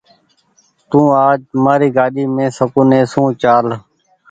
تو 0.89 0.99
آج 1.27 1.39
مآري 1.63 1.89
گآڏي 1.95 2.23
مين 2.35 2.49
سڪونيٚ 2.59 3.09
سون 3.11 3.27
چآل۔ 3.41 3.67